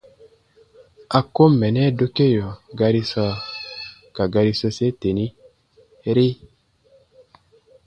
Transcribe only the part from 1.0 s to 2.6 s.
A kom mɛ dokeo